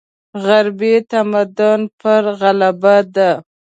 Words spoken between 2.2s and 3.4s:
غلبه ده.